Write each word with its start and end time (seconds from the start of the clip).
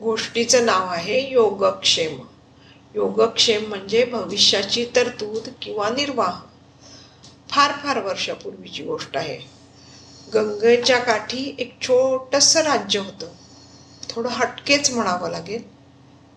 गोष्टीचं 0.00 0.66
नाव 0.66 0.86
आहे 0.88 1.30
योगक्षेम. 1.30 2.20
योगक्षेम 2.94 3.64
म्हणजे 3.68 4.04
भविष्याची 4.04 4.86
तरतूद 4.96 5.48
किंवा 5.62 5.88
निर्वाह. 5.88 6.40
फार 7.48 7.72
फार 7.72 8.04
वर्षापूर्वीची 8.04 8.82
गोष्ट 8.82 9.16
आहे. 9.16 9.38
गंगेच्या 10.34 10.98
काठी 10.98 11.56
एक 11.58 11.76
छोटंसं 11.82 12.60
राज्य 12.60 12.98
होतं. 12.98 13.26
थोडं 14.10 14.28
हटकेच 14.28 14.90
म्हणावं 14.90 15.30
लागेल. 15.30 15.62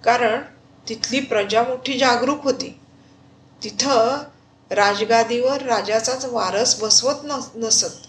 कारण 0.03 0.41
तिथली 0.89 1.19
प्रजा 1.19 1.63
मोठी 1.63 1.97
जागरूक 1.97 2.43
होती. 2.43 2.79
तिथं 3.63 4.23
राजगादीवर 4.71 5.61
राजाचाच 5.61 6.25
वारस 6.25 6.81
बसवत 6.81 7.15
नसत. 7.55 8.07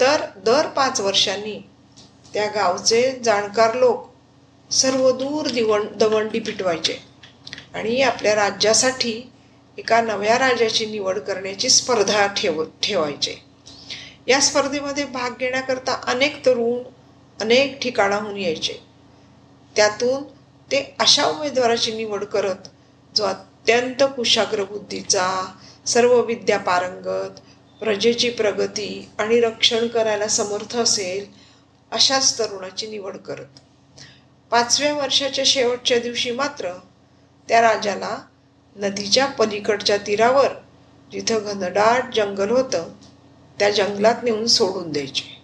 तर 0.00 0.22
दर 0.36 0.66
पाच 0.66 1.00
वर्षांनी 1.00 1.60
त्या 2.34 2.46
गावचे 2.46 3.20
जाणकार 3.24 3.74
लोक 3.74 4.09
सर्व 4.70 5.10
दूर 5.10 5.48
दिवण 5.48 5.86
दवंडी 5.96 6.38
पिटवायचे. 6.38 6.98
आणि 7.74 8.02
आपल्या 8.02 8.34
राज्यासाठी 8.34 9.32
एका 9.78 10.00
नव्या 10.00 10.38
राजाची 10.38 10.86
निवड 10.86 11.18
करण्याची 11.18 11.68
स्पर्धा 11.68 12.26
ठेव 12.26 12.64
ठेवायचे. 12.82 13.34
या 14.26 14.40
स्पर्धेमध्ये 14.40 15.04
भाग 15.04 15.30
घेण्याकरता 15.30 16.00
अनेक 16.06 16.46
तरुण 16.46 16.82
अनेक 17.40 17.78
ठिकाणाहून 17.82 18.36
यायचे. 18.36 18.72
त्यातून 19.76 20.22
ते 20.70 20.94
अशा 20.98 21.24
उमेदवाराची 21.24 21.92
निवड 21.92 22.24
करत 22.24 22.68
जो 23.16 23.24
अत्यंत 23.24 24.02
कुशाग्र 24.02 24.64
बुद्धीचा 24.64 25.54
सर्व 25.86 26.20
विद्या 26.20 26.58
पारंगत 26.58 27.40
प्रजेची 27.80 28.30
प्रगती 28.30 29.08
आणि 29.18 29.40
रक्षण 29.40 29.88
करायला 29.88 30.28
समर्थ 30.28 30.76
असेल 30.76 31.26
अशाच 31.90 32.38
तरुणाची 32.38 32.86
निवड 32.86 33.16
करत. 33.16 33.60
पाचव्या 34.50 34.92
वर्षाच्या 34.92 35.44
शेवटच्या 35.46 35.98
दिवशी 35.98 36.30
मात्र 36.30 36.72
त्या 37.48 37.60
राजाला 37.60 38.18
नदीच्या 38.76 39.26
पलीकडच्या 39.26 39.96
तीरावर 39.96 40.48
जिथं 41.12 41.38
घनदाट 41.44 42.14
जंगल 42.14 42.50
होतं 42.50 42.88
त्या 43.58 43.70
जंगलात 43.70 44.14
नेऊन 44.22 44.46
सोडून 44.46 44.92
द्यायचे. 44.92 45.42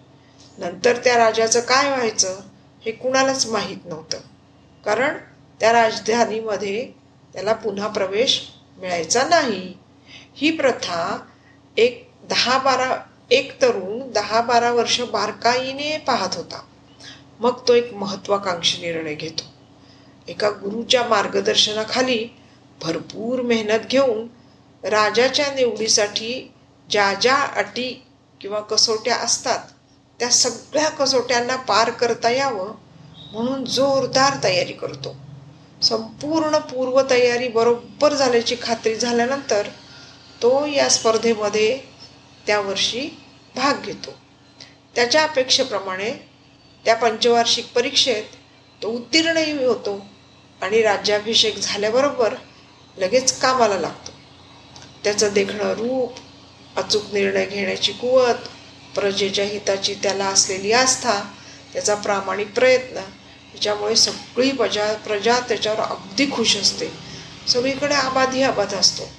नंतर 0.57 0.97
त्या 0.97 1.17
राजाचं 1.17 1.59
काय 1.59 1.89
व्हायचं 1.89 2.39
हे 2.85 2.91
कुणालाच 2.91 3.47
माहीत 3.47 3.77
नव्हतं. 3.85 4.17
कारण 4.85 5.17
त्या 5.59 5.71
राजधानीमध्ये 5.71 6.91
त्याला 7.33 7.53
पुन्हा 7.53 7.87
प्रवेश 7.87 8.41
मिळायचा 8.77 9.23
नाही. 9.23 9.73
ही 10.35 10.51
प्रथा 10.51 11.25
एक 11.77 12.09
दहा 12.29 12.57
बारा 12.57 13.03
एक 13.31 13.61
तरुण 13.61 14.11
दहा 14.11 14.41
बारा 14.41 14.71
वर्ष 14.71 15.01
बारकाईने 15.01 15.97
पाहत 15.97 16.35
होता. 16.35 16.65
मग 17.39 17.67
तो 17.67 17.73
एक 17.73 17.93
महत्वाकांक्षी 17.93 18.81
निर्णय 18.81 19.15
घेतो. 19.15 19.43
एका 20.27 20.49
गुरुच्या 20.49 21.03
मार्गदर्शनाखाली 21.03 22.27
भरपूर 22.81 23.41
मेहनत 23.41 23.79
घेऊन 23.89 24.27
राजाच्या 24.83 25.53
निवडीसाठी 25.53 26.51
ज्या 26.89 27.13
ज्या 27.13 27.35
अटी 27.35 28.03
किंवा 28.41 28.59
कसोट्या 28.59 29.15
असतात 29.15 29.59
त्या 30.19 30.29
सगळ्या 30.29 30.89
कसोट्यांना 30.89 31.55
पार 31.55 31.89
करता 31.89 32.29
यावं 32.29 32.71
म्हणून 33.31 33.65
जोरदार 33.65 34.43
तयारी 34.43 34.73
करतो. 34.73 35.15
संपूर्ण 35.81 36.57
पूर्वतयारी 36.57 37.47
बरोबर 37.47 38.13
झाल्याची 38.13 38.55
खात्री 38.61 38.95
झाल्यानंतर 38.95 39.67
तो 40.41 40.65
या 40.65 40.89
स्पर्धेमध्ये 40.89 41.79
त्या 42.47 42.59
वर्षी 42.59 43.09
भाग 43.55 43.81
घेतो. 43.85 44.11
त्याच्या 44.95 45.23
अपेक्षेप्रमाणे 45.23 46.26
त्या 46.87 46.95
पंचवार्षिक 46.95 47.67
परीक्षेत 47.75 48.23
तो 48.83 48.87
उत्तीर्णही 48.87 49.65
होतो 49.65 50.05
आणि 50.61 50.81
राज्याभिषेक 50.81 51.57
झाल्याबरोबर 51.57 52.33
लगेच 52.97 53.39
कामाला 53.39 53.77
लागतो. 53.77 54.11
त्याचं 55.03 55.33
देखणं 55.33 55.73
रूप 55.73 56.13
अचूक 56.77 57.13
निर्णय 57.13 57.45
घेण्याची 57.45 57.91
कुवत 57.91 58.47
प्रजेच्या 58.95 59.45
हिताची 59.45 59.93
त्याला 59.93 60.25
असलेली 60.25 60.71
आस्था 60.71 61.33
त्याचा 61.73 61.95
प्रामाणिक 61.95 62.53
प्रयत्न 62.53 62.95
त्याच्यामुळे 63.51 63.95
सगळी 63.95 64.51
प्रजा 64.51 64.93
प्रजा 64.93 65.39
त्याच्यावर 65.39 65.79
अगदी 65.79 66.31
खुश 66.31 66.57
असते. 66.57 66.91
सगळीकडे 67.47 67.95
आबाधी 67.95 68.43
आबाद 68.43 68.73
असतो. 68.73 69.09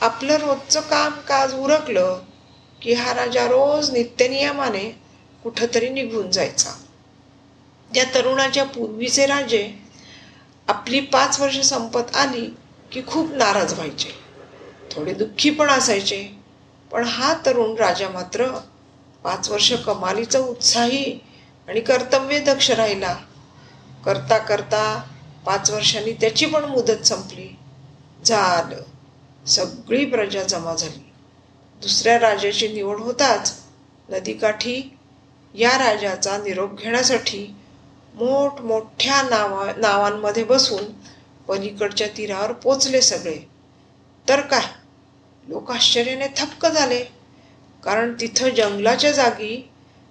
आपलं 0.00 0.36
रोजचं 0.36 0.80
काम 0.80 1.12
काज 1.12 1.54
उरकलं 1.54 2.20
की 2.82 2.92
हा 2.92 3.14
राजा 3.14 3.46
रोज 3.46 3.90
नित्यनियमाने 3.90 5.05
कुठंतरी 5.42 5.88
निघून 5.88 6.30
जायचा. 6.30 6.70
या 7.96 8.04
तरुणाच्या 8.14 8.64
पूर्वीचे 8.64 9.26
राजे 9.26 9.74
आपली 10.68 11.00
पाच 11.00 11.40
वर्ष 11.40 11.60
संपत 11.60 12.16
आली 12.16 12.54
की 12.92 13.02
खूप 13.06 13.32
नाराज 13.32 13.74
व्हायचे. 13.74 14.10
थोडे 14.92 15.14
दुःखी 15.14 15.50
पण 15.50 15.68
असायचे. 15.68 16.28
पण 16.92 17.04
हा 17.04 17.34
तरुण 17.46 17.76
राजा 17.76 18.08
मात्र 18.08 18.48
पाच 19.24 19.48
वर्ष 19.48 19.72
कमालीचा 19.72 20.38
उत्साही 20.38 21.20
आणि 21.68 21.80
कर्तव्य 21.80 22.38
दक्ष 22.38 22.70
राहिला. 22.70 23.16
करता 24.04 24.38
करता 24.38 25.02
पाच 25.46 25.70
वर्षांनी 25.70 26.12
त्याची 26.12 26.46
पण 26.46 26.64
मुदत 26.64 27.06
संपली. 27.06 27.56
झालं. 28.24 28.82
सगळी 29.46 30.04
प्रजा 30.04 30.42
जमा 30.42 30.74
झाली. 30.74 31.12
दुसऱ्या 31.80 32.18
राजाची 32.18 32.68
निवड 32.68 33.00
होताच 33.00 33.62
नदीकाठी 34.08 34.95
या 35.56 35.78
राजाचा 35.78 36.36
निरोप 36.36 36.78
घेण्यासाठी 36.78 37.54
मोठमोठ्या 38.14 39.22
नावा 39.22 39.72
नावांमध्ये 39.76 40.44
बसून 40.44 40.84
पलीकडच्या 41.48 42.06
तीरावर 42.16 42.52
पोचले 42.52 43.00
सगळे. 43.00 43.38
तर 44.28 44.40
काय? 44.40 44.62
लोक 45.48 45.70
आश्चर्याने 45.70 46.26
थक्क 46.36 46.66
झाले. 46.66 47.04
कारण 47.84 48.14
तिथं 48.20 48.48
जंगलाच्या 48.48 49.12
जागी 49.12 49.68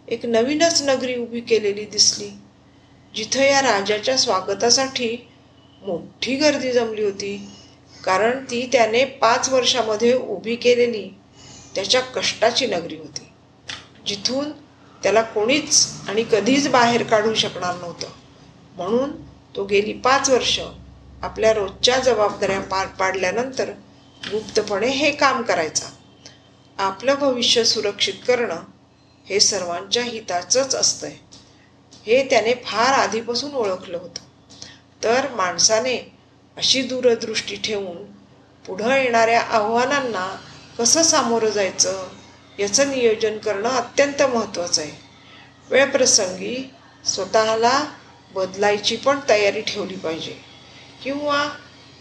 एक 0.07 0.25
नवीनच 0.25 0.81
नगरी 0.81 1.15
उभी 1.15 1.41
केलेली 1.41 1.85
दिसली 1.85 2.29
जिथं 3.15 3.41
या 3.41 3.61
राजाच्या 3.61 4.17
स्वागतासाठी 4.17 5.27
मोठी 5.81 6.35
गर्दी 6.35 6.71
जमली 6.71 7.03
होती. 7.03 7.49
कारण 8.03 8.43
ती 8.43 8.69
त्याने 8.71 9.05
पाच 9.05 9.49
वर्षामध्ये 9.49 10.13
उभी 10.13 10.55
केलेली 10.55 11.09
त्याच्या 11.75 12.01
कष्टाची 12.01 12.67
नगरी 12.67 12.97
होती. 12.97 13.27
जिथून 14.07 14.51
त्याला 15.05 15.21
कोणीच 15.21 15.87
आणि 16.07 16.23
कधीच 16.31 16.67
बाहेर 16.67 17.03
काढू 17.03 17.33
शकणार 17.33 17.75
नव्हतं. 17.75 18.07
म्हणून 18.75 19.11
तो 19.55 19.63
गेली 19.63 19.93
पाच 19.93 20.29
वर्ष 20.29 20.59
आपल्या 21.21 21.53
रोजच्या 21.53 21.99
जबाबदाऱ्या 21.99 22.61
पार 22.61 22.87
पाडल्यानंतर 22.87 23.69
गुप्तपणे 24.31 24.87
हे 24.87 25.11
काम 25.11 25.41
करायचा. 25.41 25.85
आपलं 26.77 27.15
भविष्य 27.19 27.63
सुरक्षित 27.63 28.13
करणं 28.27 28.59
हे 29.25 29.39
सर्वांच्या 29.39 30.03
हिताचंच 30.03 30.75
असतंय. 30.75 31.15
हे 32.05 32.29
त्याने 32.29 32.53
फार 32.53 32.93
आधीपासून 32.93 33.53
ओळखलं 33.53 33.97
होतं. 33.97 34.19
तर 35.03 35.27
माणसाने 35.35 36.17
अशी 36.57 36.81
दूरदृष्टी 36.81 37.55
ठेवून 37.55 38.05
पुढं 38.67 38.95
येणाऱ्या 38.95 39.41
आव्हानांना 39.41 40.35
कसं 40.79 41.03
सामोरं 41.03 41.49
जायचं? 41.49 42.07
याचं 42.59 42.89
नियोजन 42.89 43.37
करणं 43.37 43.69
अत्यंत 43.69 44.21
महत्त्वाचं 44.21 44.81
आहे. 44.81 44.91
वेळप्रसंगी 45.69 46.71
स्वतःला 47.05 47.85
बदलायची 48.33 48.95
पण 48.95 49.19
तयारी 49.29 49.61
ठेवली 49.61 49.95
पाहिजे. 49.95 50.37
किंवा 51.03 51.49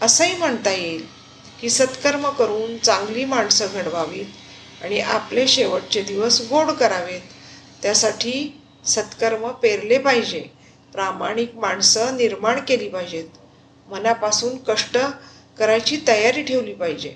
असंही 0.01 0.35
म्हणता 0.35 0.71
येईल 0.71 1.05
की 1.61 1.69
सत्कर्म 1.69 2.29
करून 2.29 2.77
चांगली 2.77 3.25
माणसं 3.25 3.67
घडवावीत 3.73 4.25
आणि 4.83 4.99
आपले 4.99 5.47
शेवटचे 5.47 6.01
दिवस 6.01 6.41
गोड 6.41 6.71
करावेत. 6.71 7.21
त्यासाठी 7.81 8.61
सत्कर्म 8.85 9.51
पेरले 9.51 9.97
पाहिजे. 9.97 10.43
प्रामाणिक 10.93 11.55
माणसं 11.55 12.17
निर्माण 12.17 12.59
केली 12.59 12.89
पाहिजेत. 12.89 13.25
मनापासून 13.87 14.57
कष्ट 14.57 14.97
करायची 15.59 15.99
तयारी 16.07 16.43
ठेवली 16.43 16.73
पाहिजे. 16.73 17.13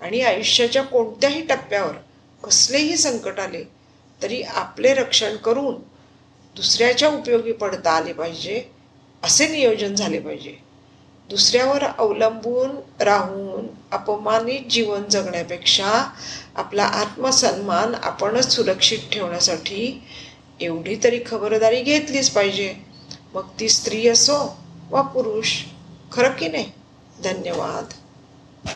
आणि 0.00 0.20
आयुष्याच्या 0.20 0.82
कोणत्याही 0.82 1.46
टप्प्यावर 1.46 1.92
कसलेही 2.44 2.96
संकट 2.96 3.40
आले 3.40 3.64
तरी 4.22 4.42
आपले 4.42 4.94
रक्षण 4.94 5.36
करून 5.36 5.74
दुसऱ्याच्या 6.56 7.08
उपयोगी 7.08 7.52
पडता 7.52 7.90
आले 7.90 8.12
पाहिजे 8.12 8.64
असे 9.22 9.48
नियोजन 9.48 9.94
झाले 9.94 10.18
पाहिजे. 10.18 10.56
दुसऱ्यावर 11.28 11.84
अवलंबून 11.84 12.70
राहून 13.02 13.66
अपमानित 13.92 14.60
जीवन 14.70 15.02
जगण्यापेक्षा 15.02 16.12
आपला 16.54 16.84
आत्मसन्मान 16.84 17.94
आपणच 17.94 18.54
सुरक्षित 18.54 18.98
ठेवण्यासाठी 19.12 20.02
एवढी 20.60 20.96
तरी 21.04 21.20
खबरदारी 21.26 21.82
घेतलीच 21.82 22.30
पाहिजे. 22.30 22.74
मग 23.34 23.48
ती 23.60 23.68
स्त्री 23.68 24.08
असो 24.08 24.56
वा 24.90 25.02
पुरुष 25.02 25.52
खरं 26.12 26.30
की 26.30 26.48
नाही? 26.48 26.72
धन्यवाद. 27.24 27.84